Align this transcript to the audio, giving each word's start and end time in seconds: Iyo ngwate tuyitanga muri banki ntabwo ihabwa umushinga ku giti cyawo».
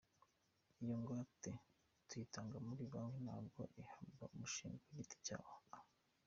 Iyo 0.81 0.95
ngwate 0.99 1.51
tuyitanga 2.07 2.57
muri 2.67 2.83
banki 2.93 3.17
ntabwo 3.27 3.61
ihabwa 3.81 4.23
umushinga 4.33 4.77
ku 4.83 4.89
giti 4.97 5.17
cyawo». 5.25 5.53